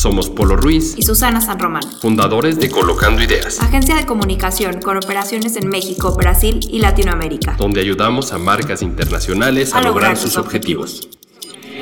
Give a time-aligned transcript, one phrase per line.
[0.00, 4.96] Somos Polo Ruiz y Susana San Román, fundadores de Colocando Ideas, agencia de comunicación con
[4.96, 11.10] operaciones en México, Brasil y Latinoamérica, donde ayudamos a marcas internacionales a, lograr, sus objetivos.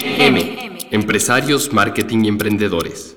[0.03, 0.81] M.
[0.91, 3.17] Empresarios, marketing y emprendedores.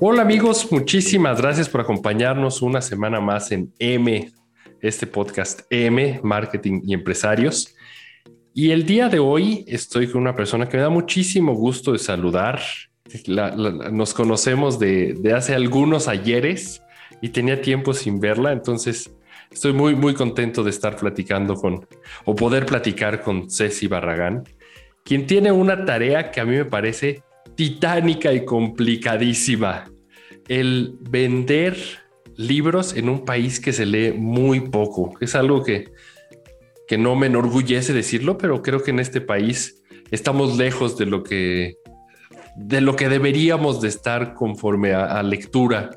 [0.00, 4.32] Hola amigos, muchísimas gracias por acompañarnos una semana más en M,
[4.80, 7.74] este podcast M, Marketing y Empresarios.
[8.56, 11.98] Y el día de hoy estoy con una persona que me da muchísimo gusto de
[11.98, 12.60] saludar.
[13.90, 16.80] nos conocemos de, hace algunos ayeres
[17.20, 19.12] y tenía tiempo sin verla, entonces
[19.50, 21.84] estoy muy, muy contento de estar platicando con,
[22.24, 24.44] o poder platicar con Ceci Barragán,
[25.04, 27.24] quien tiene una tarea que a mí me parece
[27.56, 29.90] titánica y complicadísima,
[30.46, 31.76] el vender
[32.36, 35.16] libros en un país que se lee muy poco.
[35.20, 35.92] Es algo que
[36.86, 41.22] que no me enorgullece decirlo, pero creo que en este país estamos lejos de lo
[41.22, 41.76] que,
[42.56, 45.90] de lo que deberíamos de estar conforme a, lectura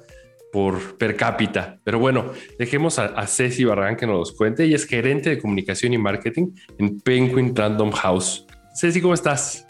[0.51, 1.79] por per cápita.
[1.83, 4.63] Pero bueno, dejemos a, Ceci Barragán que nos cuente.
[4.63, 6.47] Ella es gerente de comunicación y marketing
[6.79, 8.45] en Penguin Random House.
[8.73, 9.67] Ceci, ¿cómo estás?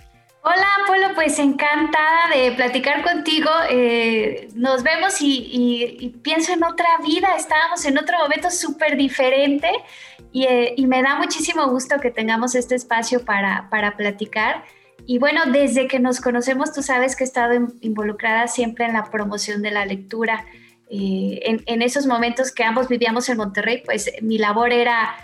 [0.50, 3.50] Hola, Polo, pues encantada de platicar contigo.
[3.70, 7.36] Eh, nos vemos y, pienso en otra vida.
[7.36, 9.70] Estábamos en otro momento súper diferente
[10.46, 14.64] eh, y, me da muchísimo gusto que tengamos este espacio para, para platicar.
[15.06, 19.06] Y bueno, desde que nos conocemos, tú sabes que he estado involucrada siempre en la
[19.06, 20.46] promoción de la lectura.
[20.90, 25.16] Eh, en, esos momentos que ambos vivíamos en Monterrey, pues mi labor era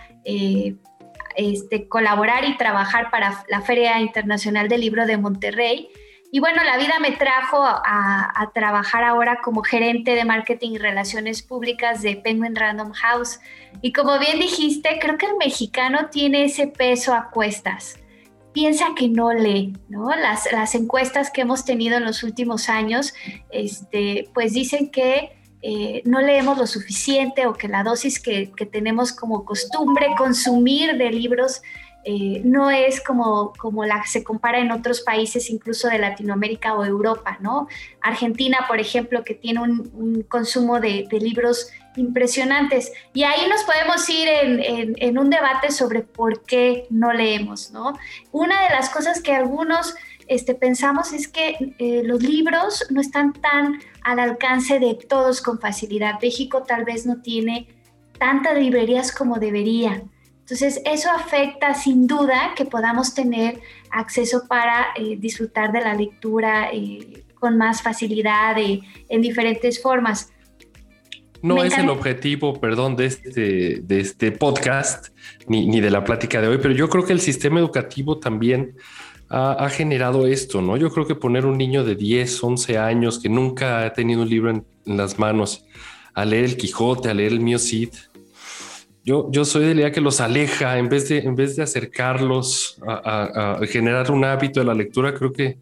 [1.36, 5.90] este, colaborar y trabajar para la Feria Internacional del Libro de Monterrey.
[6.36, 11.44] Y bueno, la vida me trajo a, trabajar ahora como gerente de marketing y relaciones
[11.44, 13.40] públicas de Penguin Random House.
[13.84, 18.00] Y como bien dijiste, creo que el mexicano tiene ese peso a cuestas.
[18.52, 20.10] Piensa que no lee, ¿no?
[20.10, 23.14] Las, las encuestas que hemos tenido en los últimos años,
[23.52, 29.14] este, pues dicen que eh, no leemos lo suficiente o que la dosis que, tenemos
[29.14, 31.62] como costumbre consumir de libros
[32.06, 36.84] eh, no es como, como la se compara en otros países, incluso de Latinoamérica o
[36.84, 37.68] Europa, ¿no?
[38.02, 42.92] Argentina, por ejemplo, que tiene un, consumo de, libros impresionantes.
[43.14, 47.98] Y ahí nos podemos ir en, un debate sobre por qué no leemos, ¿no?
[48.32, 49.96] Una de las cosas que algunos
[50.28, 55.60] este, pensamos es que eh, los libros no están tan al alcance de todos con
[55.60, 56.20] facilidad.
[56.22, 57.68] México tal vez no tiene
[58.18, 60.04] tantas librerías como debería.
[60.44, 66.70] Entonces, eso afecta sin duda que podamos tener acceso para eh, disfrutar de la lectura
[66.72, 70.32] eh, con más facilidad y en diferentes formas.
[71.42, 75.10] No es el objetivo, perdón, de este, de este podcast
[75.48, 78.76] ni, ni de la plática de hoy, pero yo creo que el sistema educativo también
[79.30, 80.78] ha, generado esto, ¿no?
[80.78, 84.30] Yo creo que poner un niño de 10, 11 años que nunca ha tenido un
[84.30, 85.66] libro en, las manos
[86.14, 87.90] a leer el Quijote, a leer el mío Cid,
[89.04, 91.64] yo, yo soy de la idea que los aleja en vez de, en vez de
[91.64, 95.58] acercarlos a, generar un hábito de la lectura, creo que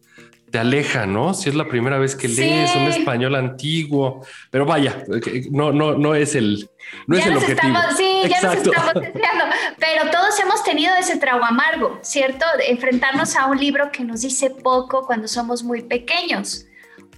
[0.52, 1.34] te aleja, ¿no?
[1.34, 5.04] Si es la primera vez que lees un español antiguo, pero vaya,
[5.50, 6.70] no, no, no es el,
[7.08, 7.78] no es el objetivo.
[7.98, 9.46] sí, ya nos estamos desviando,
[9.80, 12.46] pero todos hemos tenido ese trago amargo, ¿cierto?
[12.68, 16.66] enfrentarnos a un libro que nos dice poco cuando somos muy pequeños.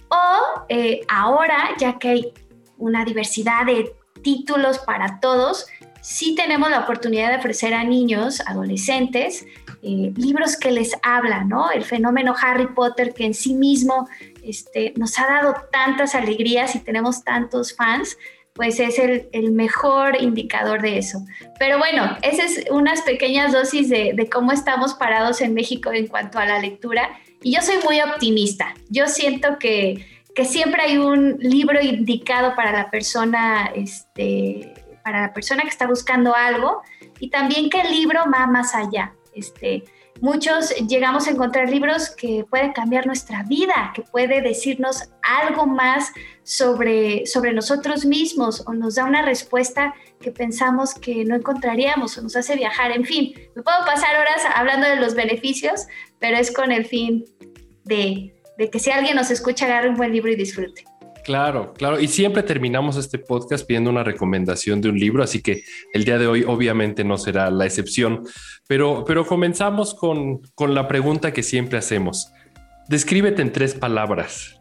[0.08, 2.32] O eh, ahora, ya que hay
[2.78, 5.66] una diversidad de títulos para todos,
[6.04, 9.46] sí tenemos la oportunidad de ofrecer a niños, adolescentes,
[9.82, 11.70] eh, libros que les hablan, ¿no?
[11.70, 14.06] El fenómeno Harry Potter que en sí mismo
[14.42, 18.18] este, nos ha dado tantas alegrías y tenemos tantos fans,
[18.52, 21.24] pues es el, mejor indicador de eso.
[21.58, 26.38] Pero bueno, esas es unas pequeñas dosis de, cómo estamos parados en México en cuanto
[26.38, 27.18] a la lectura.
[27.42, 28.74] Y yo soy muy optimista.
[28.90, 35.32] Yo siento que, que siempre hay un libro indicado para la persona, este, para la
[35.34, 36.82] persona que está buscando algo
[37.20, 39.14] y también que el libro va más allá.
[39.34, 39.84] Este,
[40.20, 46.12] muchos llegamos a encontrar libros que pueden cambiar nuestra vida, que puede decirnos algo más
[46.42, 52.22] sobre, sobre nosotros mismos o nos da una respuesta que pensamos que no encontraríamos o
[52.22, 52.92] nos hace viajar.
[52.92, 55.86] En fin, me puedo pasar horas hablando de los beneficios,
[56.18, 57.24] pero es con el fin
[57.84, 60.84] de, de que si alguien nos escucha, agarre un buen libro y disfrute.
[61.24, 61.98] Claro, claro.
[61.98, 66.18] Y siempre terminamos este podcast pidiendo una recomendación de un libro, así que el día
[66.18, 68.24] de hoy obviamente no será la excepción.
[68.68, 72.30] Pero, pero comenzamos con, con la pregunta que siempre hacemos.
[72.88, 74.60] Descríbete en tres palabras.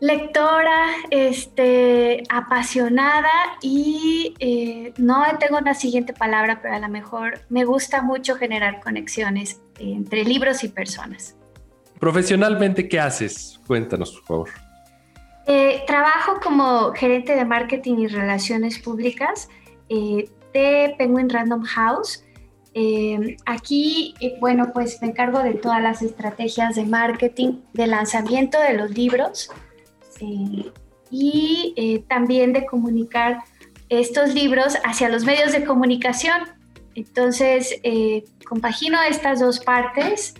[0.00, 3.30] Lectora, este, apasionada
[3.60, 8.80] y eh, no tengo una siguiente palabra, pero a lo mejor me gusta mucho generar
[8.80, 11.36] conexiones entre libros y personas.
[11.98, 13.60] Profesionalmente, ¿qué haces?
[13.66, 14.50] Cuéntanos, por favor.
[15.46, 19.48] Eh, trabajo como gerente de marketing y relaciones públicas
[19.90, 22.24] eh, de Penguin Random House.
[22.72, 28.72] Eh, aquí, bueno, pues me encargo de todas las estrategias de marketing, de lanzamiento de
[28.72, 29.50] los libros
[31.10, 33.38] y también de comunicar
[33.88, 36.40] estos libros hacia los medios de comunicación.
[36.94, 37.80] Entonces,
[38.48, 40.34] compagino estas dos partes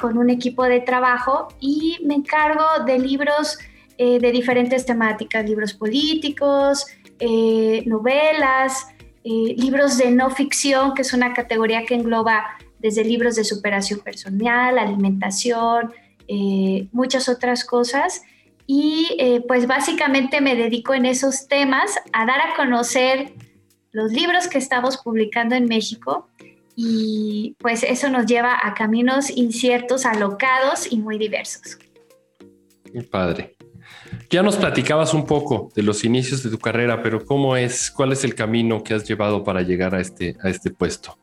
[0.00, 3.58] con un equipo de trabajo y me encargo de libros
[4.00, 6.86] eh, de diferentes temáticas, libros políticos,
[7.18, 8.86] eh, novelas,
[9.24, 12.46] eh, libros de no ficción, que es una categoría que engloba
[12.78, 15.92] desde libros de superación personal, alimentación,
[16.92, 18.22] muchas otras cosas.
[18.68, 19.16] Y
[19.48, 23.32] pues básicamente me dedico en esos temas a dar a conocer
[23.90, 26.28] los libros que estamos publicando en México
[26.80, 31.76] y pues eso nos lleva a caminos inciertos, alocados y muy diversos.
[32.92, 33.56] Qué padre.
[34.30, 38.12] Ya nos platicabas un poco de los inicios de tu carrera, pero ¿cómo es, cuál
[38.12, 41.18] es el camino que has llevado para llegar a este, a este puesto?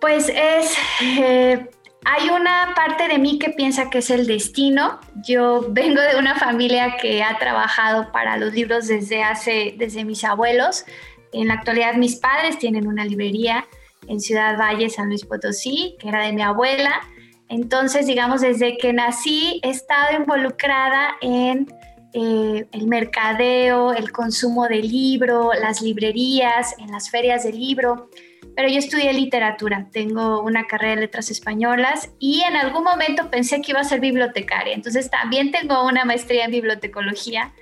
[0.00, 1.68] Pues es, eh,
[2.06, 5.00] hay una parte de mí que piensa que es el destino.
[5.22, 10.24] Yo vengo de una familia que ha trabajado para los libros desde hace, desde mis
[10.24, 10.86] abuelos.
[11.30, 13.66] En la actualidad mis padres tienen una librería
[14.08, 17.00] en Ciudad Valle, San Luis Potosí, que era de mi abuela.
[17.48, 21.66] Entonces, digamos, desde que nací he estado involucrada en
[22.12, 28.08] eh, el mercadeo, el consumo de libro, las librerías, en las ferias de libro.
[28.56, 33.62] Pero yo estudié literatura, tengo una carrera de letras españolas y en algún momento pensé
[33.62, 34.74] que iba a ser bibliotecaria.
[34.74, 37.52] Entonces también tengo una maestría en bibliotecología.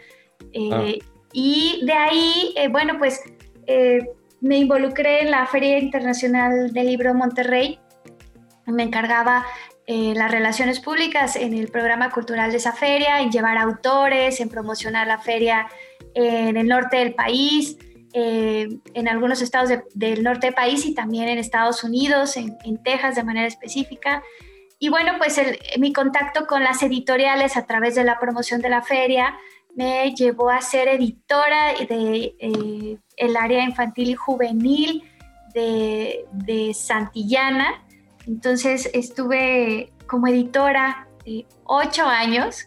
[0.52, 1.04] Eh, ah.
[1.32, 3.20] Y de ahí, eh, bueno, pues
[4.40, 7.78] me involucré en la Feria Internacional del Libro Monterrey.
[8.66, 9.46] Me encargaba
[9.86, 14.48] eh, las relaciones públicas en el programa cultural de esa feria, en llevar autores, en
[14.48, 15.66] promocionar la feria
[16.14, 17.76] en el norte del país,
[18.14, 23.16] eh, en algunos estados del norte del país y también en Estados Unidos, en, Texas
[23.16, 24.22] de manera específica.
[24.78, 25.40] Y bueno, pues
[25.78, 29.36] mi contacto con las editoriales a través de la promoción de la feria
[29.78, 35.04] me llevó a ser editora de eh, el área infantil y juvenil
[35.54, 37.84] de, Santillana.
[38.26, 41.06] Entonces estuve como editora
[41.64, 42.66] ocho años,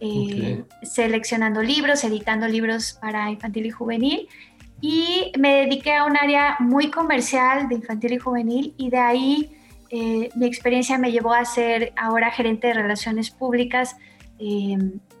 [0.00, 4.28] eh, seleccionando libros, editando libros para infantil y juvenil.
[4.80, 9.50] Y me dediqué a un área muy comercial de infantil y juvenil y de ahí
[9.90, 13.96] eh, mi experiencia me llevó a ser ahora gerente de relaciones públicas
[14.40, 14.76] eh,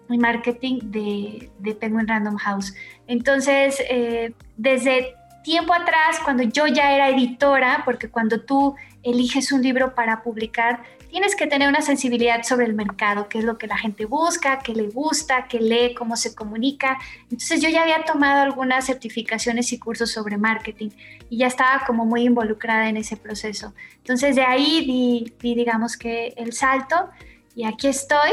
[0.08, 2.74] y marketing de, de Penguin Random House.
[3.06, 9.62] Entonces, eh, desde tiempo atrás, cuando yo ya era editora, porque cuando tú eliges un
[9.62, 13.66] libro para publicar, tienes que tener una sensibilidad sobre el mercado, qué es lo que
[13.66, 16.98] la gente busca, qué le gusta, qué lee, cómo se comunica.
[17.24, 20.90] Entonces yo ya había tomado algunas certificaciones y cursos sobre marketing
[21.30, 23.72] y ya estaba como muy involucrada en ese proceso.
[23.96, 27.08] Entonces de ahí di, di digamos que el salto
[27.54, 28.30] y aquí estoy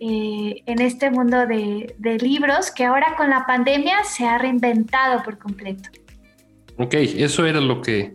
[0.00, 5.38] eh, en este mundo de, libros que ahora con la pandemia se ha reinventado por
[5.38, 5.88] completo.
[6.78, 8.14] Ok, eso era lo que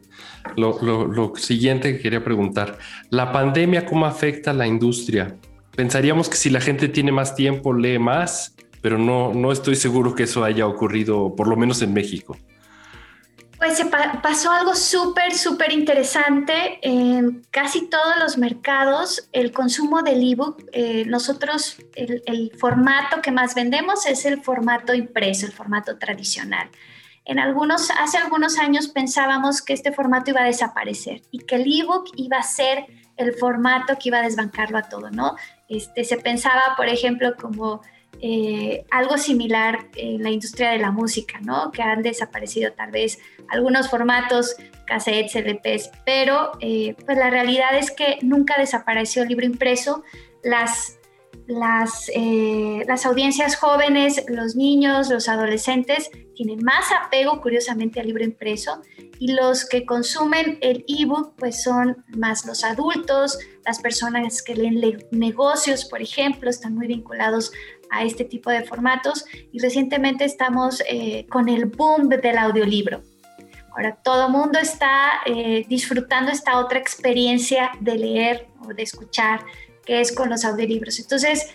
[0.55, 2.77] lo, siguiente que quería preguntar.
[3.09, 5.35] ¿La pandemia cómo afecta a la industria?
[5.75, 10.13] Pensaríamos que si la gente tiene más tiempo, lee más, pero no, no estoy seguro
[10.13, 12.37] que eso haya ocurrido, por lo menos en México.
[13.61, 16.79] Pues se pasó algo súper, súper interesante.
[16.81, 23.53] En casi todos los mercados, el consumo del ebook, eh, nosotros, el, formato que más
[23.53, 26.71] vendemos es el formato impreso, el formato tradicional.
[27.23, 31.81] En algunos, hace algunos años pensábamos que este formato iba a desaparecer y que el
[31.81, 35.35] ebook iba a ser el formato que iba a desbancarlo a todo, ¿no?
[35.69, 37.83] Este, se pensaba, por ejemplo, como
[38.23, 41.71] eh, algo similar en la industria de la música, ¿no?
[41.71, 47.89] Que han desaparecido tal vez algunos formatos, cassettes, LPs, pero eh, pues la realidad es
[47.89, 50.03] que nunca desapareció el libro impreso.
[50.43, 50.99] Las,
[51.47, 58.23] las, eh, las audiencias jóvenes, los niños, los adolescentes tienen más apego, curiosamente, al libro
[58.23, 58.81] impreso
[59.21, 64.81] y los que consumen el ebook pues son más los adultos, las personas que leen
[65.11, 67.51] negocios, por ejemplo, están muy vinculados
[67.91, 73.03] a este tipo de formatos y recientemente estamos eh, con el boom del audiolibro.
[73.71, 79.45] Ahora todo el mundo está eh, disfrutando esta otra experiencia de leer o de escuchar,
[79.85, 80.99] que es con los audiolibros.
[80.99, 81.53] Entonces,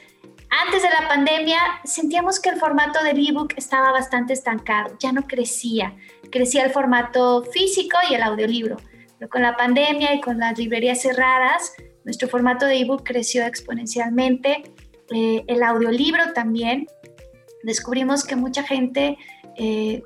[0.48, 5.22] antes de la pandemia sentíamos que el formato del ebook estaba bastante estancado, ya no
[5.22, 5.94] crecía,
[6.30, 8.76] crecía el formato físico y el audiolibro.
[9.18, 11.72] Pero con la pandemia y con las librerías cerradas,
[12.04, 14.62] nuestro formato de ebook creció exponencialmente,
[15.10, 16.86] eh, el audiolibro también.
[17.62, 19.16] Descubrimos que mucha gente
[19.56, 20.02] eh,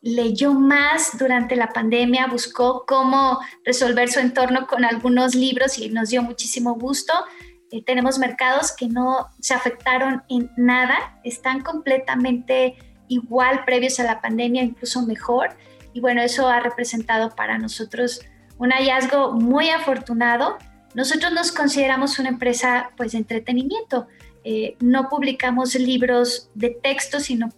[0.00, 6.10] leyó más durante la pandemia, buscó cómo resolver su entorno con algunos libros y nos
[6.10, 7.12] dio muchísimo gusto.
[7.70, 12.76] Eh, tenemos mercados que no se afectaron en nada, están completamente
[13.08, 15.50] igual previos a la pandemia, incluso mejor.
[15.92, 18.20] Y bueno, eso ha representado para nosotros
[18.58, 20.58] un hallazgo muy afortunado.
[20.94, 24.06] Nosotros nos consideramos una empresa pues de entretenimiento.
[24.50, 27.50] Eh, no publicamos libros de texto, sino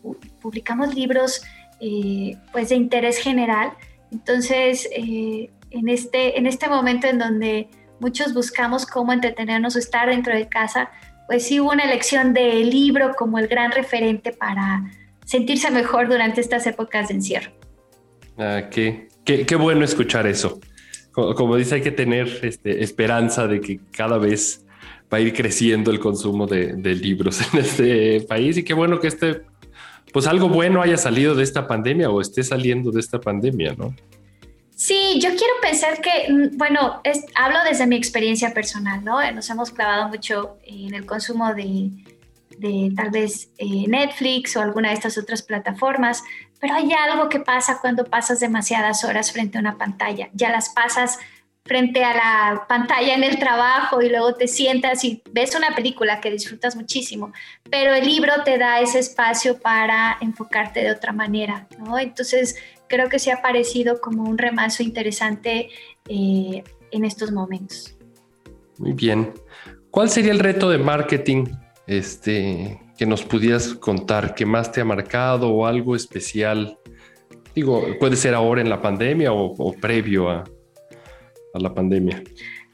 [0.43, 1.41] publicamos libros
[1.79, 3.71] eh, pues de interés general.
[4.11, 7.69] Entonces, eh, en, este, en este momento en donde
[8.01, 10.91] muchos buscamos cómo entretenernos o estar dentro de casa,
[11.29, 14.83] pues sí hubo una elección de libro como el gran referente para
[15.25, 17.53] sentirse mejor durante estas épocas de encierro.
[18.37, 20.59] Ah, qué, qué, bueno escuchar eso.
[21.13, 24.67] Como, dice, hay que tener este, esperanza de que cada vez
[25.13, 29.01] va a ir creciendo el consumo de, de libros en este país y qué bueno
[29.01, 29.43] que este
[30.13, 33.95] pues algo bueno haya salido de esta pandemia o esté saliendo de esta pandemia, ¿no?
[34.75, 37.03] Sí, yo quiero pensar que, mm, bueno,
[37.35, 39.19] hablo desde mi experiencia personal, ¿no?
[39.33, 41.91] Nos hemos clavado mucho en el consumo de,
[42.97, 46.23] tal vez eh, Netflix o alguna de estas otras plataformas,
[46.61, 50.31] pero hay algo que pasa cuando pasas demasiadas horas frente a una pantalla.
[50.33, 51.19] Ya las pasas
[51.71, 56.21] frente a la pantalla en el trabajo y luego te sientas y ves una película
[56.21, 57.33] que disfrutas muchísimo,
[57.71, 61.97] pero el libro te da ese espacio para enfocarte de otra manera, ¿no?
[61.97, 62.57] Entonces
[62.89, 65.69] creo que se ha parecido como un remazo interesante
[66.09, 67.97] eh, en estos momentos.
[68.79, 69.33] Muy bien.
[69.93, 71.45] ¿Cuál sería el reto de marketing
[71.87, 76.81] este, que nos pudieras contar que más te ha marcado o algo especial?
[77.55, 80.43] Digo, puede ser ahora en la pandemia o previo a,
[81.55, 82.23] a la pandemia?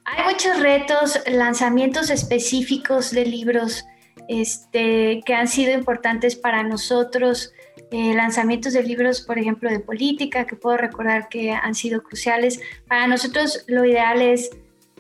[0.05, 3.85] Hay muchos retos, lanzamientos específicos de libros
[4.29, 7.53] este, que han sido importantes para nosotros.
[7.91, 12.61] Eh, lanzamientos de libros, por ejemplo, de política, que puedo recordar que han sido cruciales.
[12.89, 14.51] Para nosotros lo ideal es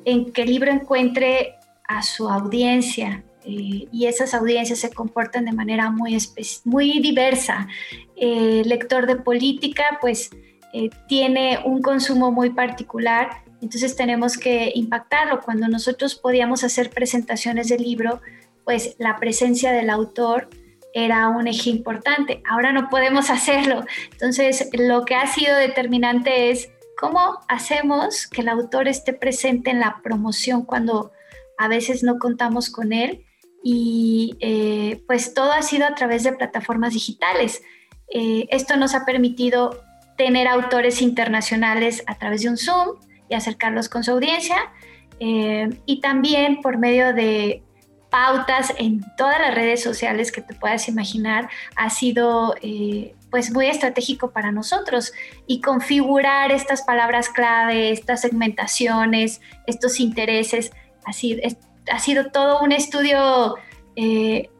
[0.04, 1.54] en que el libro encuentre
[1.88, 6.18] a su audiencia eh, y esas audiencias se comportan de manera muy,
[6.64, 7.68] muy diversa.
[8.16, 10.30] el lector de política, pues,
[10.72, 15.40] eh, tiene un consumo muy particular entonces tenemos que impactarlo.
[15.40, 18.20] Cuando nosotros podíamos hacer presentaciones del libro,
[18.64, 20.48] pues la presencia del autor
[20.92, 22.42] era un eje importante.
[22.48, 23.84] Ahora no podemos hacerlo.
[24.12, 29.80] Entonces lo que ha sido determinante es cómo hacemos que el autor esté presente en
[29.80, 31.12] la promoción cuando
[31.58, 33.24] a veces no contamos con él.
[33.62, 37.62] Y eh, pues todo ha sido a través de plataformas digitales.
[38.08, 39.82] Eh, esto nos ha permitido
[40.16, 42.96] tener autores internacionales a través de un Zoom,
[43.28, 44.56] y acercarlos con su audiencia.
[45.18, 47.62] Eh, y también por medio de
[48.10, 53.66] pautas en todas las redes sociales que te puedas imaginar, ha sido eh, pues muy
[53.66, 55.12] estratégico para nosotros
[55.46, 60.70] y configurar estas palabras clave, estas segmentaciones, estos intereses,
[61.04, 61.42] ha sido,
[61.90, 63.56] ha sido todo un estudio
[63.96, 64.50] eh,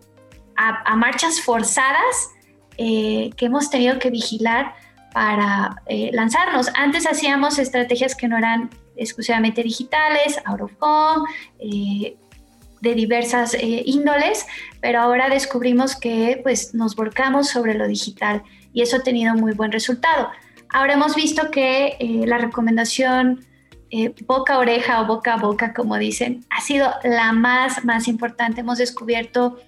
[0.57, 2.31] a, marchas forzadas
[2.77, 4.75] que hemos tenido que vigilar
[5.17, 6.71] para eh, lanzarnos.
[6.75, 11.27] Antes hacíamos estrategias que no eran exclusivamente digitales, out of home,
[11.59, 12.19] eh,
[12.83, 14.47] de diversas eh, índoles,
[14.83, 18.43] pero ahora descubrimos que pues, nos volcamos sobre lo digital
[18.75, 20.29] y eso ha tenido muy buen resultado.
[20.69, 21.97] Ahora hemos visto que
[22.27, 23.43] la recomendación
[24.27, 28.61] boca a oreja o boca a boca, como dicen, ha sido la más, más importante.
[28.61, 29.59] Hemos descubierto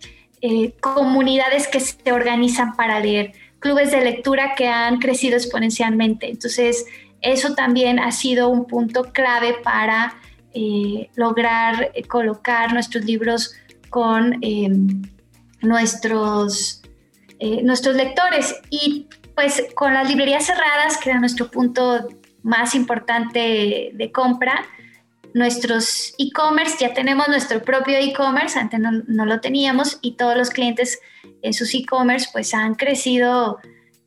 [0.80, 6.28] comunidades que se organizan para leer clubes de lectura que han crecido exponencialmente.
[6.28, 6.84] Entonces,
[7.20, 10.16] eso también ha sido un punto clave para
[10.54, 13.54] eh, lograr eh, colocar nuestros libros
[13.90, 15.02] con em,
[15.62, 16.82] nuestros,
[17.38, 18.54] eh, nuestros lectores.
[18.70, 22.08] Y pues con las librerías cerradas, que era nuestro punto
[22.42, 24.64] más importante de compra,
[25.38, 30.50] nuestros e-commerce, ya tenemos nuestro propio e-commerce, antes no, no, lo teníamos y todos los
[30.50, 30.98] clientes
[31.42, 33.58] en sus e-commerce pues han crecido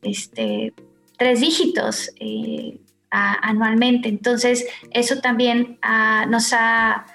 [0.02, 0.72] este,
[1.16, 2.78] tres dígitos eh,
[3.10, 4.08] anualmente.
[4.08, 7.06] Entonces eso también ah, nos, ha,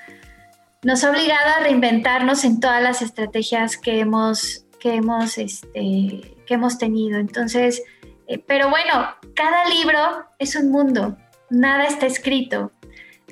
[0.83, 6.53] nos ha obligado a reinventarnos en todas las estrategias que hemos que hemos, este, que
[6.53, 7.19] hemos tenido.
[7.19, 7.81] Entonces,
[8.27, 11.17] eh, pero bueno, cada libro es un mundo,
[11.49, 12.71] nada está escrito.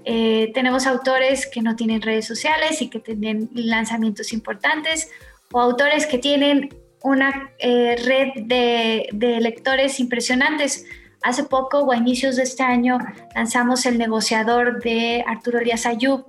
[0.05, 5.09] Eh, tenemos autores que no tienen redes sociales y que tienen lanzamientos importantes,
[5.51, 6.69] o autores que tienen
[7.01, 10.85] una eh, red de, de, lectores impresionantes.
[11.23, 12.99] Hace poco o a inicios de este año
[13.35, 16.25] lanzamos El negociador de Arturo Elías Ayub,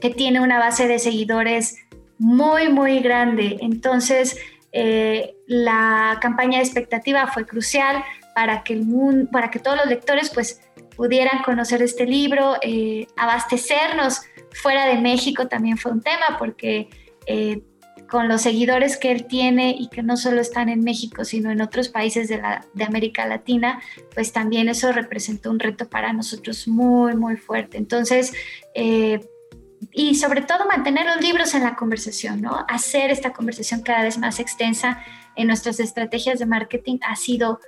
[0.00, 1.76] que tiene una base de seguidores
[2.18, 3.56] muy, muy grande.
[3.60, 4.36] Entonces,
[4.72, 8.04] eh, la campaña de expectativa fue crucial
[8.34, 10.60] para que, el mundo, para que todos los lectores pues,
[10.96, 14.22] pudieran conocer este libro, eh, abastecernos
[14.52, 16.88] fuera de México también fue un tema, porque
[17.26, 17.62] eh,
[18.08, 21.60] con los seguidores que él tiene y que no solo están en México, sino en
[21.60, 23.80] otros países de, la, de América Latina,
[24.14, 27.78] pues también eso representó un reto para nosotros muy, muy fuerte.
[27.78, 28.32] Entonces,
[29.92, 32.64] y sobre todo mantener los libros en la conversación, ¿no?
[32.68, 35.02] Hacer esta conversación cada vez más extensa
[35.36, 37.60] en nuestras estrategias de marketing ha sido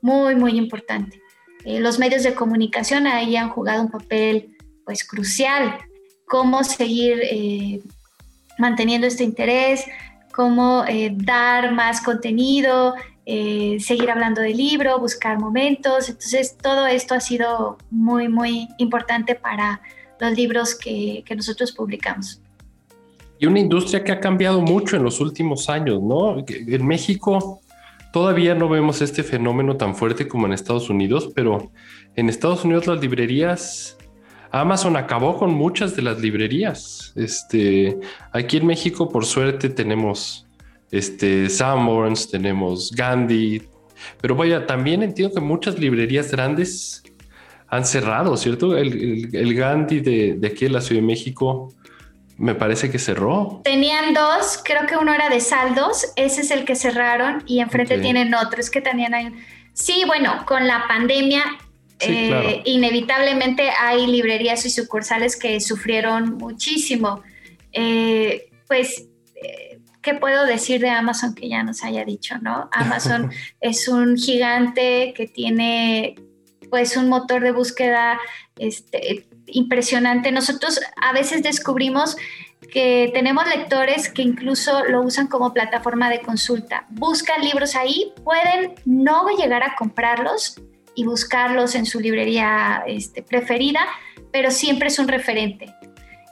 [0.00, 1.20] muy, muy importante.
[1.64, 5.78] Eh, los medios de comunicación ahí han jugado un papel pues crucial.
[6.26, 7.80] Cómo seguir eh,
[8.58, 9.84] manteniendo este interés,
[10.34, 12.94] cómo eh, dar más contenido,
[13.26, 16.10] seguir hablando del libro, buscar momentos.
[16.10, 19.80] Entonces, todo esto ha sido muy, muy importante para
[20.20, 22.42] los libros que, nosotros publicamos.
[23.38, 26.44] Y una industria que ha cambiado mucho en los últimos años, ¿no?
[26.46, 27.62] En México
[28.14, 31.72] todavía no vemos este fenómeno tan fuerte como en Estados Unidos, pero
[32.14, 33.98] en Estados Unidos las librerías,
[34.52, 37.12] Amazon acabó con muchas de las librerías.
[37.16, 37.98] Este,
[38.30, 40.46] aquí en México, por suerte, tenemos
[40.92, 43.62] este, Sanborns, tenemos Gandhi,
[44.20, 47.02] pero vaya, también entiendo que muchas librerías grandes
[47.66, 48.76] han cerrado, ¿cierto?
[48.76, 51.74] El, Gandhi de, aquí en la Ciudad de México
[52.36, 53.60] me parece que cerró.
[53.64, 57.98] Tenían dos, creo que uno era de saldos, ese es el que cerraron y enfrente
[57.98, 59.32] tienen otro, es que tenían ahí...
[59.72, 61.42] Sí, bueno, con la pandemia
[62.00, 67.22] eh, inevitablemente hay librerías y sucursales que sufrieron muchísimo.
[67.72, 69.08] Eh, pues,
[69.42, 72.68] eh, ¿qué puedo decir de Amazon que ya nos haya dicho, no?
[72.72, 76.16] Amazon es un gigante que tiene
[76.70, 78.18] pues un motor de búsqueda
[78.58, 80.32] este, impresionante.
[80.32, 82.16] Nosotros a veces descubrimos
[82.72, 86.86] que tenemos lectores que incluso lo usan como plataforma de consulta.
[86.90, 90.60] Buscan libros ahí, pueden no llegar a comprarlos
[90.94, 93.80] y buscarlos en su librería este, preferida,
[94.32, 95.74] pero siempre es un referente.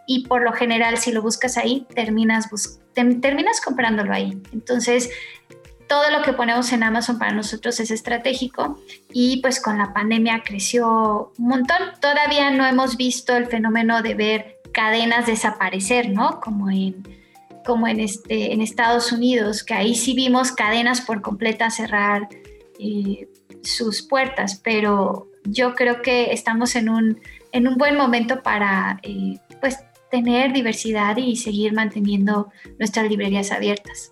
[0.07, 2.49] Y por lo general, si lo buscas ahí, terminas,
[2.93, 4.37] terminas comprándolo ahí.
[4.53, 5.11] Entonces,
[5.93, 8.81] todo lo que ponemos en Amazon para nosotros es estratégico
[9.13, 11.77] y pues con la pandemia creció un montón.
[12.01, 16.41] Todavía no hemos visto el fenómeno de ver cadenas desaparecer, ¿no?
[16.41, 17.07] Como en,
[17.67, 22.27] como en, este, en Estados Unidos, que ahí sí vimos cadenas por completa cerrar
[22.79, 23.29] eh,
[23.63, 27.21] sus puertas, pero yo creo que estamos en un,
[27.53, 29.77] en un buen momento para eh, pues
[30.11, 34.11] tener diversidad y seguir manteniendo nuestras librerías abiertas.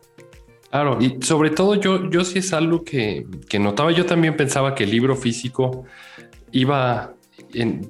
[0.71, 3.27] Claro, y sobre todo yo, yo sí es algo que,
[3.59, 5.85] notaba, yo también pensaba que el libro físico
[6.53, 7.13] iba,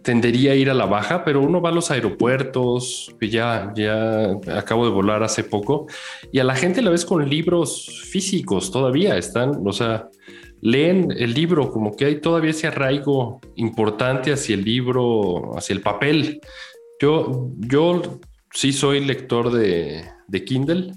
[0.03, 4.31] tendería a ir a la baja, pero uno va a los aeropuertos, que ya, ya
[4.57, 5.89] acabo de volar hace poco,
[6.33, 10.09] y a la gente la ves con libros físicos todavía, están, o sea,
[10.63, 15.83] leen el libro, como que hay todavía ese arraigo importante hacia el libro, hacia el
[15.83, 16.41] papel.
[16.99, 18.21] Yo, yo
[18.53, 20.95] sí soy lector de, de Kindle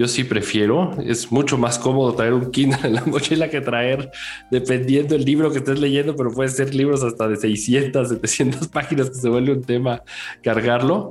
[0.00, 4.10] yo sí prefiero, es mucho más cómodo traer un Kindle en la mochila que traer,
[4.50, 9.10] dependiendo del libro que estés leyendo, pero puede ser libros hasta de 600, 700 páginas
[9.10, 10.02] que se vuelve un tema
[10.42, 11.10] cargarlo.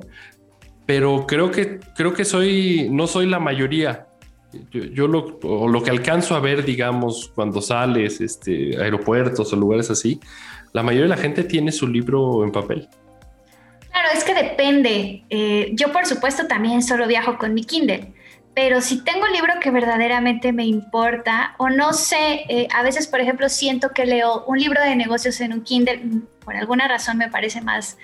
[0.88, 4.08] Pero creo que, creo que soy, no soy la mayoría.
[4.71, 10.19] Yo, lo, lo que alcanzo a ver, digamos, cuando sales, este, aeropuertos o lugares así,
[10.73, 12.88] la mayoría de la gente tiene su libro en papel.
[13.91, 15.25] Claro, es que depende.
[15.30, 18.15] Eh, yo, por supuesto, también solo viajo con mi Kindle
[18.62, 23.08] pero si tengo un libro que verdaderamente me importa o no sé, eh, a veces
[23.08, 26.86] por ejemplo siento que leo un libro de negocios en un Kindle, mm, por alguna
[26.86, 27.98] razón me parece más,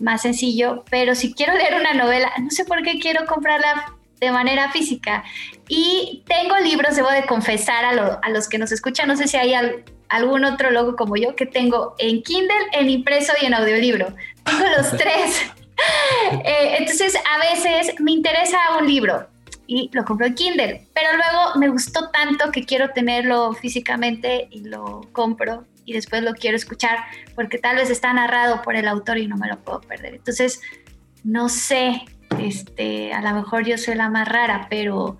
[0.00, 4.30] más sencillo, pero si quiero leer una novela, no sé por qué quiero comprarla de
[4.30, 5.24] manera física.
[5.68, 9.38] Y tengo libros, debo de confesar a, a los que nos escuchan, no sé si
[9.38, 9.54] hay
[10.10, 14.08] algún otro logo como yo que tengo en Kindle, en impreso y en audiolibro.
[14.44, 15.50] Tengo los tres.
[16.44, 19.26] Eh, entonces, a veces me interesa un libro,
[19.66, 20.88] y lo compro en Kindle.
[20.94, 26.34] Pero luego me gustó tanto que quiero tenerlo físicamente y lo compro y después lo
[26.34, 26.98] quiero escuchar
[27.34, 30.14] porque tal vez está narrado por el autor y no me lo puedo perder.
[30.14, 30.60] Entonces,
[31.22, 32.02] no sé,
[32.38, 35.18] este, a lo mejor yo soy la más rara, pero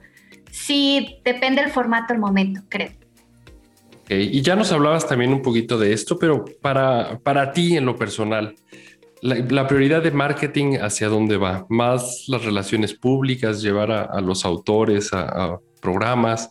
[0.51, 2.93] sí depende del formato al momento, creo.
[4.09, 7.97] Y ya nos hablabas también un poquito de esto, pero para, para ti en lo
[7.97, 8.55] personal,
[9.25, 11.67] la, prioridad de marketing hacia dónde va?
[11.71, 16.51] ¿Más las relaciones públicas, llevar a, los autores a, programas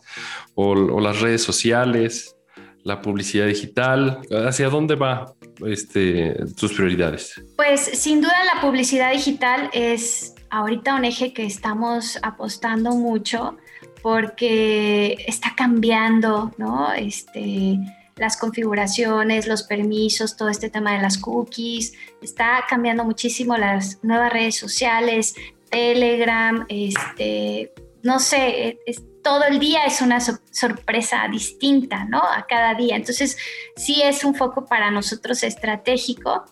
[0.54, 2.36] o, las redes sociales,
[2.82, 4.20] la publicidad digital?
[4.46, 5.32] ¿Hacia dónde va
[5.64, 7.40] este, tus prioridades?
[7.56, 13.56] Pues sin duda la publicidad digital es ahorita un eje que estamos apostando mucho
[14.02, 16.92] porque está cambiando, ¿no?
[16.92, 17.78] Este,
[18.16, 24.32] las configuraciones, los permisos, todo este tema de las cookies, está cambiando muchísimo las nuevas
[24.32, 25.34] redes sociales,
[25.70, 27.72] Telegram, este,
[28.02, 32.22] no sé, es, todo el día es una sorpresa distinta, ¿no?
[32.22, 32.94] A cada día.
[32.94, 33.38] Entonces,
[33.74, 36.44] sí es un foco para nosotros estratégico.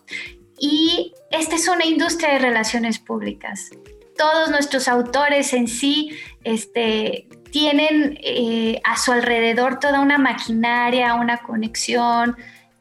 [0.59, 3.69] Y esta es una industria de relaciones públicas.
[4.17, 11.37] Todos nuestros autores en sí este, tienen eh, a su alrededor toda una maquinaria, una
[11.37, 12.35] conexión,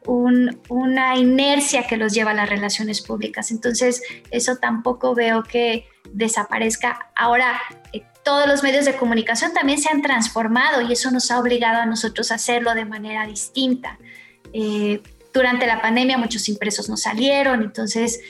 [0.07, 3.51] una inercia que los lleva a las relaciones públicas.
[3.51, 7.11] Entonces, eso tampoco veo que desaparezca.
[7.15, 7.61] Ahora,
[7.93, 11.83] eh, todos los medios de comunicación también se han transformado y eso nos ha obligado
[11.83, 13.99] a nosotros a hacerlo de manera distinta.
[14.55, 15.03] Eh,
[15.35, 18.21] durante la pandemia muchos impresos no salieron, entonces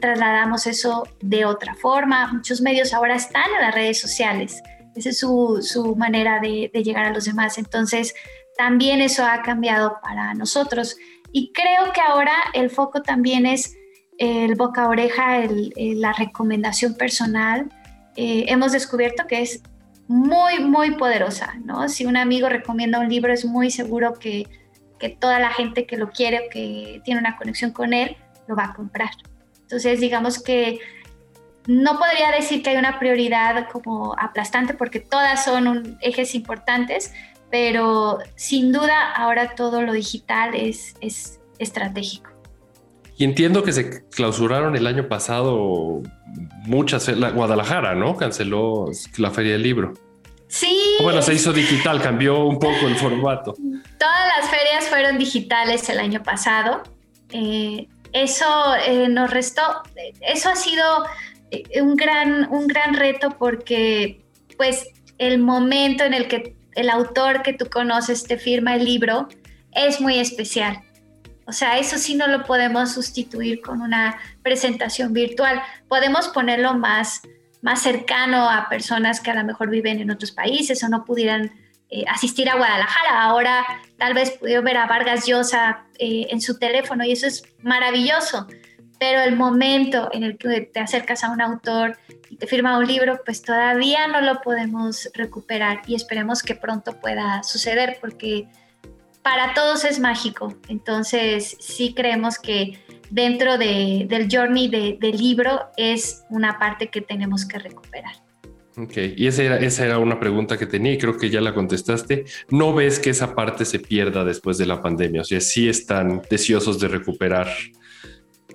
[0.00, 2.30] trasladamos eso de otra forma.
[2.32, 4.62] Muchos medios ahora están en las redes sociales
[4.94, 7.58] esa es su, manera de, llegar a los demás.
[7.58, 8.14] Entonces,
[8.56, 10.96] también eso ha cambiado para nosotros.
[11.32, 13.76] Y creo que ahora el foco también es
[14.18, 15.40] el boca a oreja,
[15.76, 17.70] la recomendación personal.
[18.16, 19.62] Eh, hemos descubierto que es
[20.08, 21.88] muy, muy poderosa, ¿no?
[21.88, 24.46] Si un amigo recomienda un libro, es muy seguro que,
[24.98, 28.66] que toda la gente que lo quiere que tiene una conexión con él, lo va
[28.66, 29.10] a comprar.
[29.62, 30.80] Entonces, digamos que
[31.66, 37.12] no podría decir que hay una prioridad como aplastante porque todas son ejes importantes,
[37.50, 42.30] pero sin duda ahora todo lo digital es, es estratégico.
[43.16, 46.02] Y entiendo que se clausuraron el año pasado
[46.66, 48.16] muchas, la Guadalajara, ¿no?
[48.16, 49.92] Canceló la feria del libro.
[50.48, 50.96] Sí.
[51.02, 53.54] Bueno, se hizo digital, cambió un poco el formato.
[53.98, 56.82] Todas las ferias fueron digitales el año pasado.
[57.30, 59.62] Eh, eso eh, nos restó,
[60.20, 61.08] eso ha sido eh,
[61.80, 64.24] un gran, un gran reto porque
[64.56, 64.86] pues
[65.18, 69.28] el momento en el que el autor que tú conoces te firma el libro
[69.72, 70.82] es muy especial.
[71.46, 75.62] O sea, eso sí no lo podemos sustituir con una presentación virtual.
[75.88, 77.22] Podemos ponerlo más,
[77.60, 81.52] más cercano a personas que a lo mejor viven en otros países o no pudieran
[81.90, 83.22] eh, asistir a Guadalajara.
[83.22, 83.64] Ahora
[83.98, 88.46] tal vez pudieron ver a Vargas Llosa eh, en su teléfono y eso es maravilloso
[89.02, 91.96] pero el momento en el que te acercas a un autor
[92.30, 97.00] y te firma un libro, pues todavía no lo podemos recuperar y esperemos que pronto
[97.00, 98.46] pueda suceder porque
[99.20, 100.54] para todos es mágico.
[100.68, 102.78] Entonces sí creemos que
[103.10, 108.14] dentro del journey del libro es una parte que tenemos que recuperar.
[108.76, 111.54] Ok, y esa era, esa era una pregunta que tenía y creo que ya la
[111.54, 112.24] contestaste.
[112.50, 115.22] ¿No ves que esa parte se pierda después de la pandemia?
[115.22, 117.48] O sea, sí están deseosos de recuperar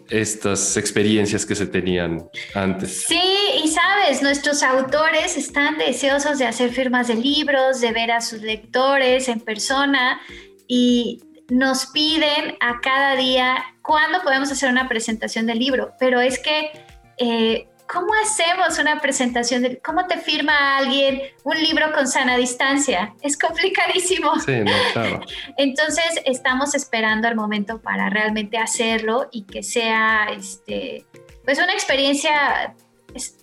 [0.10, 3.06] estas experiencias que se tenían antes.
[3.08, 3.22] Sí,
[3.63, 8.41] y sabes, nuestros autores están deseosos de hacer firmas de libros, de ver a sus
[8.41, 10.22] lectores en persona
[10.67, 16.39] y nos piden a cada día cuándo podemos hacer una presentación del libro, pero es
[16.39, 16.72] que
[17.17, 19.63] eh, ¿cómo hacemos una presentación?
[19.63, 23.13] De, ¿Cómo te firma alguien un libro con sana distancia?
[23.21, 24.39] Es complicadísimo.
[24.39, 25.21] Sí, no, claro.
[25.58, 31.06] Entonces, estamos esperando el momento para realmente hacerlo y que sea, este,
[31.45, 32.76] pues, una experiencia.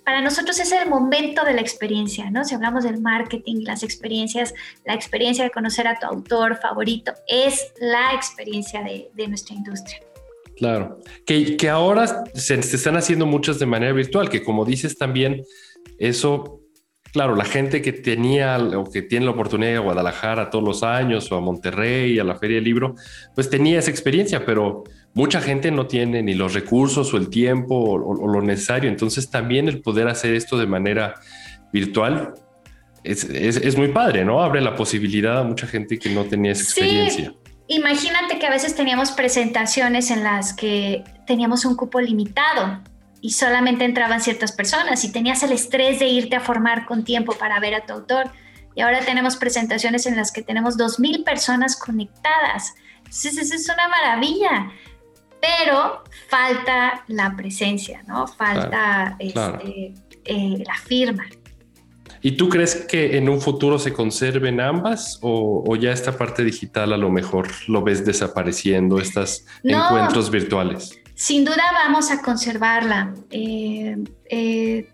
[0.04, 2.44] para nosotros es el momento de la experiencia, ¿no?
[2.44, 4.54] Si hablamos del marketing, las experiencias,
[4.84, 10.00] la experiencia de conocer a tu autor favorito es la experiencia de, de nuestra industria.
[10.56, 15.42] Claro, que, que ahora se, están haciendo muchas de manera virtual, que como dices también,
[15.98, 16.60] eso,
[17.12, 20.64] claro, la gente que tenía o que tiene la oportunidad de ir a Guadalajara todos
[20.64, 22.94] los años o a Monterrey, a la Feria del Libro,
[23.34, 27.74] pues tenía esa experiencia, pero mucha gente no tiene ni los recursos o el tiempo
[27.74, 28.88] o, lo necesario.
[28.88, 31.14] Entonces también el poder hacer esto de manera
[31.72, 32.34] virtual
[33.02, 34.42] es, es, muy padre, ¿no?
[34.42, 37.34] Abre la posibilidad a mucha gente que no tenía esa experiencia.
[37.66, 42.80] Imagínate que a veces teníamos presentaciones en las que teníamos un cupo limitado
[43.20, 47.32] y solamente entraban ciertas personas y tenías el estrés de irte a formar con tiempo
[47.32, 48.30] para ver a tu autor.
[48.74, 52.74] Y ahora tenemos presentaciones en las que tenemos 2.000 personas conectadas.
[52.98, 54.70] Entonces, es una maravilla.
[55.40, 58.26] Pero falta la presencia, ¿no?
[58.26, 61.24] Falta este, eh, la firma.
[62.24, 66.94] ¿Y tú crees que en un futuro se conserven ambas o, ya esta parte digital
[66.94, 70.98] a lo mejor lo ves desapareciendo, estos encuentros virtuales?
[71.14, 73.12] Sin duda vamos a conservarla.
[73.30, 73.98] Eh,
[74.30, 74.88] eh,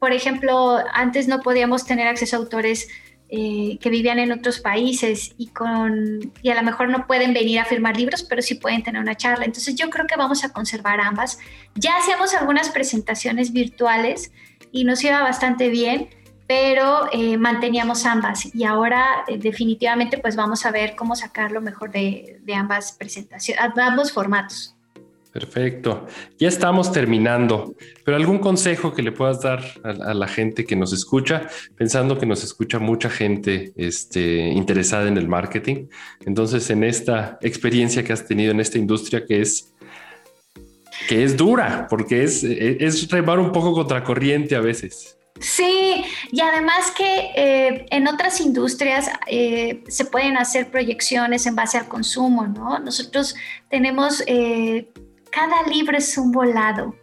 [0.00, 2.88] por ejemplo, antes no podíamos tener acceso a autores
[3.28, 7.60] eh, que vivían en otros países y, con, y a lo mejor no pueden venir
[7.60, 9.44] a firmar libros, pero sí pueden tener una charla.
[9.44, 11.38] Entonces yo creo que vamos a conservar ambas.
[11.76, 14.32] Ya hacíamos algunas presentaciones virtuales
[14.72, 16.08] y nos iba bastante bien,
[16.46, 21.60] pero eh, manteníamos ambas y ahora eh, definitivamente pues vamos a ver cómo sacar lo
[21.60, 24.74] mejor de, ambas presentaciones, ambos formatos.
[25.32, 26.06] Perfecto.
[26.38, 30.92] Ya estamos terminando, pero algún consejo que le puedas dar a, la gente que nos
[30.92, 35.88] escucha, pensando que nos escucha mucha gente este, interesada en el marketing.
[36.24, 39.74] Entonces, en esta experiencia que has tenido en esta industria que es
[41.08, 45.18] que es dura, porque es, es remar un poco contracorriente a veces.
[45.44, 46.02] Sí,
[46.32, 51.86] y además que eh, en otras industrias eh, se pueden hacer proyecciones en base al
[51.86, 52.78] consumo, ¿no?
[52.78, 53.34] Nosotros
[53.68, 54.88] tenemos eh,
[55.30, 56.94] cada libro es un volado.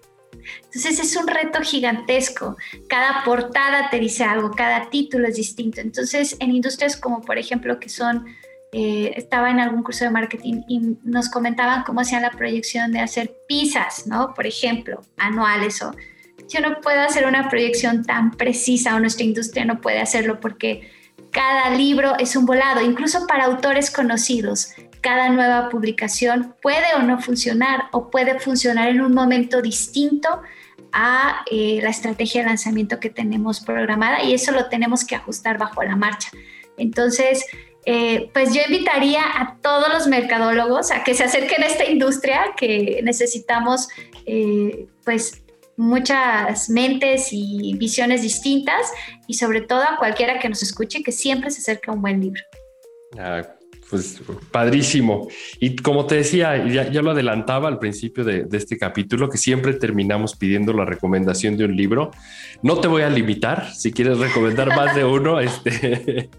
[0.63, 2.58] Entonces es un reto gigantesco.
[2.89, 5.80] Cada portada te dice algo, cada título es distinto.
[5.80, 8.25] Entonces en industrias como por ejemplo que son,
[8.73, 13.36] estaba en algún curso de marketing y nos comentaban cómo hacían la proyección de hacer
[13.47, 14.34] pizzas, ¿no?
[14.34, 15.93] Por ejemplo, anuales o
[16.51, 20.91] yo no puedo hacer una proyección tan precisa o nuestra industria no puede hacerlo porque
[21.31, 27.19] cada libro es un volado, incluso para autores conocidos cada nueva publicación puede o no
[27.19, 30.41] funcionar o puede funcionar en un momento distinto
[30.93, 35.57] a eh, la estrategia de lanzamiento que tenemos programada y eso lo tenemos que ajustar
[35.57, 36.29] bajo la marcha.
[36.77, 37.45] Entonces,
[37.85, 42.53] eh, pues yo invitaría a todos los mercadólogos a que se acerquen a esta industria
[42.55, 43.87] que necesitamos
[44.25, 45.40] eh, pues
[45.81, 48.91] muchas mentes y visiones distintas
[49.27, 52.21] y sobre todo a cualquiera que nos escuche que siempre se acerque a un buen
[52.21, 52.41] libro.
[53.17, 53.41] Ah,
[53.89, 55.27] pues padrísimo.
[55.59, 60.35] Y como te decía, ya, lo adelantaba al principio de, este capítulo, que siempre terminamos
[60.35, 62.11] pidiendo la recomendación de un libro.
[62.63, 66.29] No te voy a limitar, si quieres recomendar más de uno, este,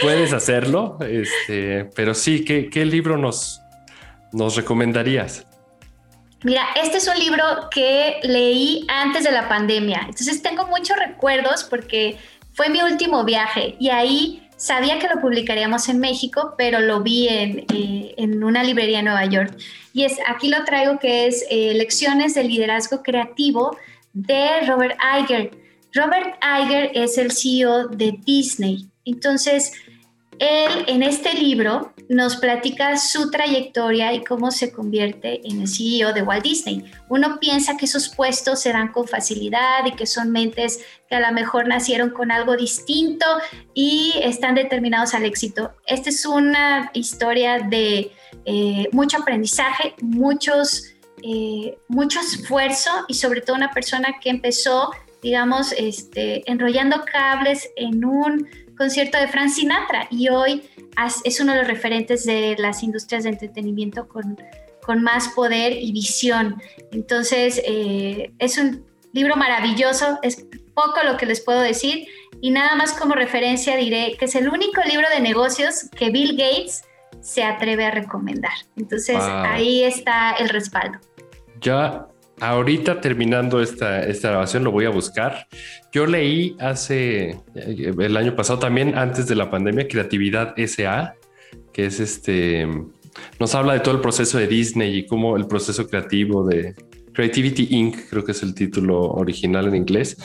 [0.00, 0.96] puedes hacerlo.
[1.00, 3.60] Este, pero sí, ¿qué, qué libro nos,
[4.32, 5.46] nos recomendarías?
[6.42, 11.64] Mira, este es un libro que leí antes de la pandemia, entonces tengo muchos recuerdos
[11.64, 12.18] porque
[12.54, 17.28] fue mi último viaje y ahí Sabía que lo publicaríamos en México, pero lo vi
[17.28, 19.56] en, eh, una librería en Nueva York.
[19.94, 23.74] Y es, aquí lo traigo que es eh, Lecciones de Liderazgo Creativo
[24.12, 25.52] de Robert Iger.
[25.94, 28.86] Robert Iger es el CEO de Disney.
[29.06, 29.72] Entonces,
[30.38, 36.12] él en este libro nos platica su trayectoria y cómo se convierte en el CEO
[36.12, 36.90] de Walt Disney.
[37.08, 41.20] Uno piensa que esos puestos se dan con facilidad y que son mentes que a
[41.20, 43.24] lo mejor nacieron con algo distinto
[43.74, 45.72] y están determinados al éxito.
[45.86, 48.10] Esta es una historia de
[48.44, 50.86] eh, mucho aprendizaje, muchos,
[51.22, 54.90] eh, mucho esfuerzo y sobre todo una persona que empezó
[55.22, 58.48] digamos, este, enrollando cables en un
[58.80, 60.62] concierto de Frank Sinatra y hoy
[61.24, 64.38] es uno de los referentes de las industrias de entretenimiento con,
[64.82, 66.62] con más poder y visión.
[66.90, 72.06] Entonces, eh, es un libro maravilloso, es poco lo que les puedo decir
[72.40, 76.38] y nada más como referencia diré que es el único libro de negocios que Bill
[76.38, 76.82] Gates
[77.20, 78.54] se atreve a recomendar.
[78.78, 80.98] Entonces, ahí está el respaldo.
[81.60, 82.06] Ya
[82.40, 85.46] ahorita terminando esta, esta grabación lo voy a buscar.
[85.92, 91.14] Yo leí hace eh, el año pasado también, antes de la pandemia, Creatividad SA,
[91.72, 92.66] que es este,
[93.38, 96.74] nos habla de todo el proceso de Disney y cómo el proceso creativo de
[97.12, 100.16] Creativity Inc., creo que es el título original en inglés.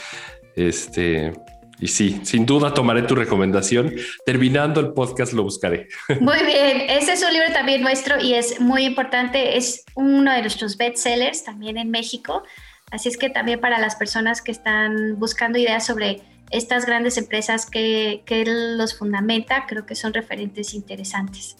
[0.55, 1.33] Este,
[1.79, 3.93] y sí, sin duda tomaré tu recomendación.
[4.25, 5.89] Terminando el podcast lo buscaré.
[6.21, 9.57] Muy bien, ese es un libro también nuestro y es muy importante.
[9.57, 12.43] Es uno de nuestros bestsellers también en México.
[12.91, 17.65] Así es que también para las personas que están buscando ideas sobre estas grandes empresas
[17.65, 21.57] que, que los fundamenta, creo que son referentes interesantes.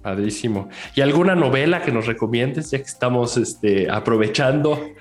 [0.00, 0.68] Padrísimo.
[0.94, 4.92] ¿Y alguna novela que nos recomiendes ya que estamos este, aprovechando?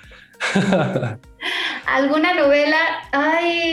[1.86, 2.78] ¿Alguna novela?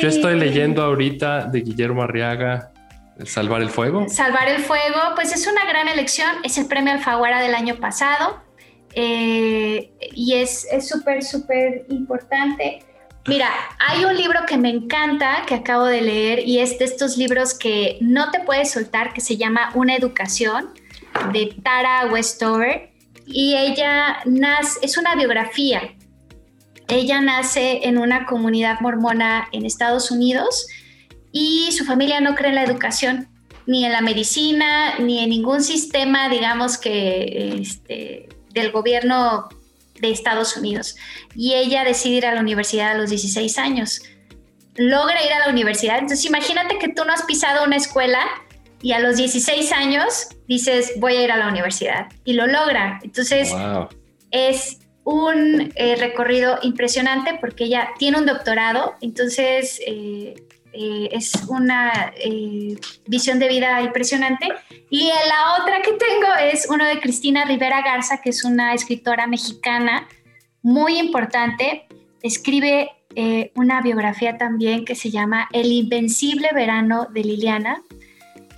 [0.00, 2.72] Yo estoy leyendo ahorita de Guillermo Arriaga,
[3.24, 4.08] Salvar el Fuego.
[4.08, 8.40] Salvar el Fuego, pues es una gran elección, es el premio Alfaguara del año pasado
[8.94, 12.84] eh, y es súper, súper importante.
[13.26, 17.18] Mira, hay un libro que me encanta, que acabo de leer, y es de estos
[17.18, 20.70] libros que no te puedes soltar, que se llama Una Educación,
[21.32, 22.90] de Tara Westover,
[23.26, 25.94] y ella nace, es una biografía
[26.88, 30.66] ella nace en una comunidad mormona en Estados Unidos
[31.32, 33.28] y su familia no cree en la educación,
[33.66, 39.48] ni en la medicina, ni en ningún sistema, digamos que este, del gobierno
[40.00, 40.96] de Estados Unidos.
[41.34, 44.02] Y ella decide ir a la universidad a los 16 años.
[44.76, 45.98] Logra ir a la universidad.
[45.98, 48.20] Entonces imagínate que tú no has pisado una escuela
[48.80, 52.06] y a los 16 años dices, voy a ir a la universidad.
[52.24, 53.00] Y lo logra.
[53.02, 53.52] Entonces
[54.30, 58.94] es un eh, recorrido impresionante porque ella tiene un doctorado.
[59.00, 59.80] Entonces...
[59.86, 60.34] Eh,
[60.74, 62.12] eh, es una
[63.06, 64.46] visión de vida impresionante.
[64.90, 69.26] Y la otra que tengo es uno de Cristina Rivera Garza, que es una escritora
[69.26, 70.06] mexicana
[70.62, 71.88] muy importante.
[72.22, 72.90] Escribe
[73.54, 77.82] una biografía también que se llama El Invencible Verano de Liliana.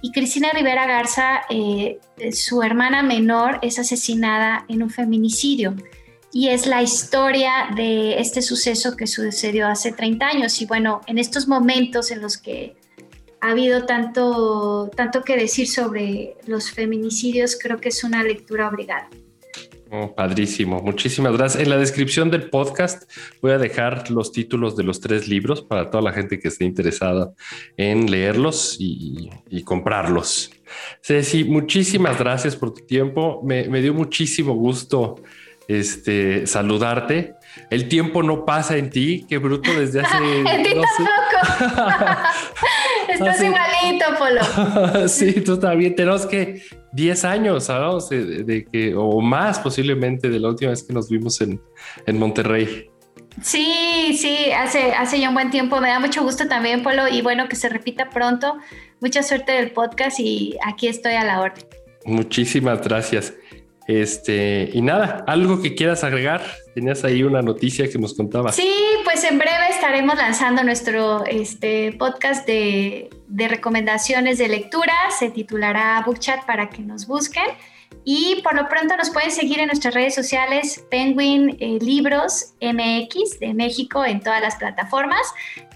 [0.03, 1.43] Y Cristina Rivera Garza,
[2.33, 5.77] su hermana menor, es asesinada en un feminicidio.
[6.33, 10.61] Y es la historia de este suceso que sucedió hace 30 años.
[10.63, 12.77] Y bueno, en estos momentos en los que
[13.41, 19.09] ha habido tanto, tanto que decir sobre los feminicidios, creo que es una lectura obligada.
[19.93, 21.65] Oh, padrísimo, muchísimas gracias.
[21.65, 23.11] En la descripción del podcast
[23.43, 26.65] voy a dejar los títulos de los tres libros para toda la gente que esté
[26.65, 27.33] interesada
[27.77, 29.31] en leerlos y,
[29.65, 30.53] comprarlos.
[31.03, 33.43] Ceci, muchísimas gracias por tu tiempo.
[33.45, 35.17] Me, dio muchísimo gusto
[35.71, 37.35] este, saludarte.
[37.71, 40.17] El tiempo no pasa en ti, qué bruto desde hace...
[40.47, 42.21] en ti tampoco.
[43.09, 45.09] Estás igualito, Polo.
[45.09, 45.95] sí, tú también.
[45.95, 48.09] Tenemos que 10 años, ¿sabes?
[48.09, 51.61] De, que, o más posiblemente de la última vez que nos vimos en,
[52.07, 52.91] en Monterrey.
[53.41, 55.81] Sí, sí, hace, hace ya un buen tiempo.
[55.81, 58.57] Me da mucho gusto también, Polo, y bueno, que se repita pronto.
[59.01, 61.65] Mucha suerte del podcast y aquí estoy a la orden.
[62.05, 63.35] Muchísimas gracias.
[63.91, 66.43] Este, y nada, algo que quieras agregar.
[66.77, 68.55] Tenías ahí una noticia que nos contabas.
[68.55, 68.73] Sí,
[69.03, 74.95] pues en breve estaremos lanzando nuestro este, podcast de, de recomendaciones de lectura.
[75.19, 77.47] Se titulará Bookchat para que nos busquen.
[78.05, 83.41] Y por lo pronto nos pueden seguir en nuestras redes sociales Penguin eh, Libros MX
[83.41, 85.21] de México en todas las plataformas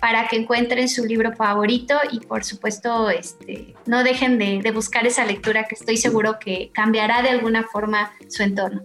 [0.00, 5.06] para que encuentren su libro favorito y por supuesto este, no dejen de, de buscar
[5.06, 8.82] esa lectura que estoy seguro que cambiará de alguna forma su entorno.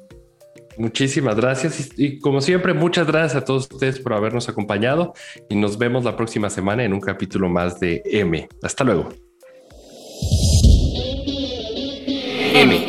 [0.77, 5.13] Muchísimas gracias y, como siempre muchas gracias a todos ustedes por habernos acompañado
[5.49, 8.47] y nos vemos la próxima semana en un capítulo más de M.
[8.63, 9.09] Hasta luego.
[12.53, 12.88] M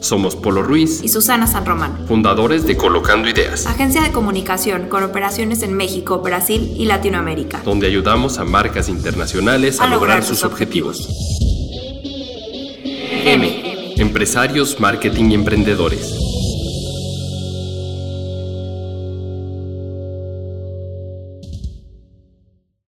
[0.00, 5.02] Somos Polo Ruiz y Susana San Román, fundadores de Colocando Ideas, agencia de comunicación con
[5.02, 11.08] operaciones en México, Brasil y Latinoamérica, donde ayudamos a marcas internacionales a, lograr, sus objetivos.
[13.24, 13.94] M.
[13.96, 16.14] Empresarios, marketing y emprendedores.